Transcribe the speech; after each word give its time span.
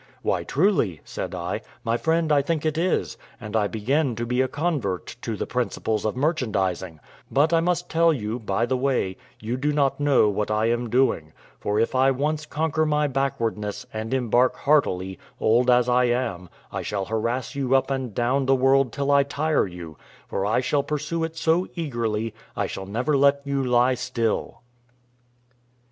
"Why, 0.23 0.43
truly," 0.43 0.99
said 1.05 1.35
I, 1.35 1.61
"my 1.83 1.95
friend, 1.95 2.31
I 2.31 2.41
think 2.41 2.65
it 2.65 2.75
is, 2.75 3.19
and 3.39 3.55
I 3.55 3.67
begin 3.67 4.15
to 4.15 4.25
be 4.25 4.41
a 4.41 4.47
convert 4.47 5.15
to 5.21 5.35
the 5.37 5.45
principles 5.45 6.05
of 6.05 6.15
merchandising; 6.15 6.99
but 7.29 7.53
I 7.53 7.59
must 7.59 7.87
tell 7.87 8.11
you, 8.11 8.39
by 8.39 8.65
the 8.65 8.75
way, 8.75 9.15
you 9.39 9.57
do 9.57 9.71
not 9.71 9.99
know 9.99 10.27
what 10.27 10.49
I 10.49 10.71
am 10.71 10.89
doing; 10.89 11.33
for 11.59 11.79
if 11.79 11.93
I 11.93 12.09
once 12.09 12.47
conquer 12.47 12.83
my 12.83 13.05
backwardness, 13.05 13.85
and 13.93 14.11
embark 14.11 14.55
heartily, 14.55 15.19
old 15.39 15.69
as 15.69 15.87
I 15.87 16.05
am, 16.05 16.49
I 16.71 16.81
shall 16.81 17.05
harass 17.05 17.53
you 17.53 17.75
up 17.75 17.91
and 17.91 18.11
down 18.15 18.47
the 18.47 18.55
world 18.55 18.91
till 18.91 19.11
I 19.11 19.21
tire 19.21 19.67
you; 19.67 19.97
for 20.27 20.47
I 20.47 20.61
shall 20.61 20.81
pursue 20.81 21.23
it 21.23 21.37
so 21.37 21.67
eagerly, 21.75 22.33
I 22.57 22.65
shall 22.65 22.87
never 22.87 23.15
let 23.15 23.41
you 23.45 23.63
lie 23.63 23.93
still." 23.93 24.61